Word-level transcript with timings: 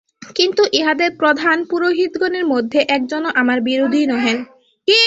কিন্তু 0.35 0.63
ইহাদের 0.71 1.11
প্রধান 1.17 1.41
প্রধান 1.41 1.57
পুরোহিতগণের 1.69 2.45
মধ্যে 2.45 2.79
একজনও 2.87 3.29
আমার 3.35 3.59
বিরোধী 3.61 4.01
নহেন। 4.05 4.37